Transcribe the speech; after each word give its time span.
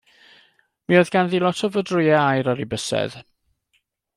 Mi 0.87 0.97
oedd 1.01 1.11
ganddi 1.15 1.41
lot 1.43 1.61
o 1.67 1.71
fodrwya' 1.75 2.23
aur 2.31 2.51
ar 2.55 2.65
'i 2.65 2.69
bysadd. 2.73 3.21